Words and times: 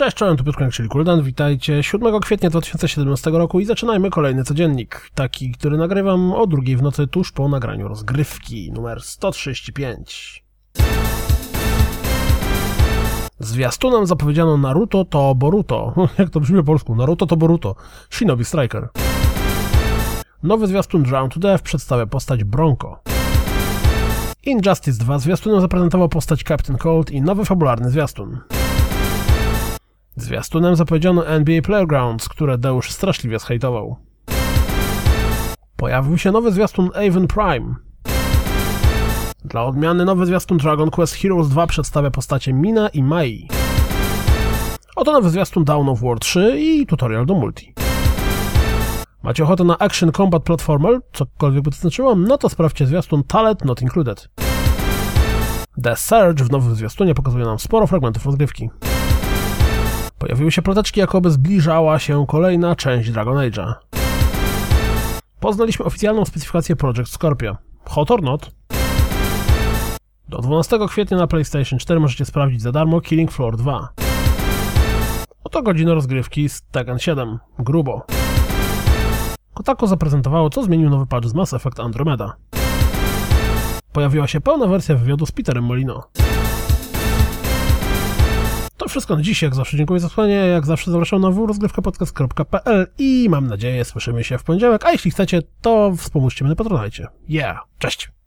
Cześć, 0.00 0.16
czołem, 0.16 0.36
tu 0.36 0.44
Piotr 0.44 0.70
czyli 0.72 0.88
Kuldan, 0.88 1.22
witajcie 1.22 1.82
7 1.82 2.20
kwietnia 2.20 2.50
2017 2.50 3.30
roku 3.30 3.60
i 3.60 3.64
zaczynajmy 3.64 4.10
kolejny 4.10 4.44
codziennik, 4.44 5.10
taki, 5.14 5.52
który 5.52 5.76
nagrywam 5.76 6.32
o 6.32 6.46
drugiej 6.46 6.76
w 6.76 6.82
nocy 6.82 7.06
tuż 7.06 7.32
po 7.32 7.48
nagraniu 7.48 7.88
rozgrywki, 7.88 8.72
numer 8.72 9.02
135. 9.02 10.44
Zwiastunem 13.38 14.06
zapowiedziano 14.06 14.56
Naruto 14.56 15.04
to 15.04 15.34
Boruto, 15.34 15.94
jak 16.18 16.30
to 16.30 16.40
brzmi 16.40 16.58
po 16.58 16.64
polsku, 16.64 16.94
Naruto 16.94 17.26
to 17.26 17.36
Boruto, 17.36 17.74
Shinobi 18.10 18.44
Striker. 18.44 18.88
Nowy 20.42 20.66
zwiastun 20.66 21.02
Drown 21.02 21.30
to 21.30 21.40
Death 21.40 21.64
przedstawia 21.64 22.06
postać 22.06 22.44
Bronco. 22.44 23.00
Injustice 24.42 25.04
2 25.04 25.18
zwiastunem 25.18 25.60
zaprezentował 25.60 26.08
postać 26.08 26.42
Captain 26.42 26.78
Cold 26.78 27.10
i 27.10 27.22
nowy 27.22 27.44
fabularny 27.44 27.90
zwiastun. 27.90 28.40
Zwiastunem 30.16 30.76
zapowiedziano 30.76 31.26
NBA 31.26 31.62
Playgrounds, 31.62 32.28
które 32.28 32.58
Deusz 32.58 32.90
straszliwie 32.90 33.38
zhejtował. 33.38 33.96
Pojawił 35.76 36.18
się 36.18 36.32
nowy 36.32 36.52
zwiastun 36.52 36.90
Avon 37.08 37.26
Prime. 37.26 37.74
Dla 39.44 39.64
odmiany 39.64 40.04
nowy 40.04 40.26
zwiastun 40.26 40.58
Dragon 40.58 40.90
Quest 40.90 41.14
Heroes 41.14 41.48
2 41.48 41.66
przedstawia 41.66 42.10
postacie 42.10 42.52
Mina 42.52 42.88
i 42.88 43.02
Mai. 43.02 43.48
Oto 44.96 45.12
nowy 45.12 45.30
zwiastun 45.30 45.64
Dawn 45.64 45.88
of 45.88 46.00
War 46.00 46.18
3 46.18 46.60
i 46.60 46.86
tutorial 46.86 47.26
do 47.26 47.34
multi. 47.34 47.74
Macie 49.22 49.44
ochotę 49.44 49.64
na 49.64 49.78
Action 49.78 50.12
Combat 50.12 50.42
Platformer, 50.42 51.00
cokolwiek 51.12 51.64
by 51.64 51.70
to 51.70 51.76
znaczyło? 51.76 52.16
No 52.16 52.38
to 52.38 52.48
sprawdźcie 52.48 52.86
zwiastun 52.86 53.24
Talent 53.24 53.64
Not 53.64 53.82
Included. 53.82 54.28
The 55.82 55.96
Surge 55.96 56.44
w 56.44 56.50
nowym 56.50 56.74
zwiastunie 56.74 57.14
pokazuje 57.14 57.44
nam 57.44 57.58
sporo 57.58 57.86
fragmentów 57.86 58.26
rozgrywki. 58.26 58.70
Pojawiły 60.20 60.52
się 60.52 60.62
ploteczki, 60.62 61.00
jakoby 61.00 61.30
zbliżała 61.30 61.98
się 61.98 62.26
kolejna 62.28 62.76
część 62.76 63.10
Dragon 63.10 63.36
Age'a. 63.36 63.74
Poznaliśmy 65.40 65.84
oficjalną 65.84 66.24
specyfikację 66.24 66.76
Project 66.76 67.08
Scorpio. 67.08 67.56
Hot 67.84 68.10
or 68.10 68.22
not? 68.22 68.50
Do 70.28 70.38
12 70.38 70.78
kwietnia 70.88 71.16
na 71.16 71.26
PlayStation 71.26 71.78
4 71.78 72.00
możecie 72.00 72.24
sprawdzić 72.24 72.62
za 72.62 72.72
darmo 72.72 73.00
Killing 73.00 73.32
Floor 73.32 73.56
2. 73.56 73.88
Oto 75.44 75.62
godzina 75.62 75.94
rozgrywki 75.94 76.48
z 76.48 76.62
Tekken 76.62 76.98
7. 76.98 77.38
Grubo. 77.58 78.06
Kotaku 79.54 79.86
zaprezentowało, 79.86 80.50
co 80.50 80.62
zmienił 80.62 80.90
nowy 80.90 81.06
patch 81.06 81.28
z 81.28 81.34
Mass 81.34 81.54
Effect 81.54 81.80
Andromeda. 81.80 82.36
Pojawiła 83.92 84.26
się 84.26 84.40
pełna 84.40 84.66
wersja 84.66 84.94
wywiadu 84.94 85.26
z 85.26 85.32
Peterem 85.32 85.64
Molino. 85.64 86.02
Wszystko 88.90 89.16
na 89.16 89.22
dziś, 89.22 89.42
jak 89.42 89.54
zawsze 89.54 89.76
dziękuję 89.76 90.00
za 90.00 90.08
słuchanie, 90.08 90.34
jak 90.34 90.66
zawsze 90.66 90.90
zapraszam 90.90 91.20
na 91.20 91.30
www.rozgrywkapodcast.pl 91.30 92.86
i 92.98 93.26
mam 93.30 93.46
nadzieję 93.46 93.84
słyszymy 93.84 94.24
się 94.24 94.38
w 94.38 94.44
poniedziałek, 94.44 94.84
a 94.84 94.92
jeśli 94.92 95.10
chcecie, 95.10 95.42
to 95.60 95.92
wspomóżcie 95.96 96.44
mnie 96.44 96.48
na 96.50 96.56
Patronite. 96.56 97.06
Yeah, 97.28 97.58
cześć! 97.78 98.19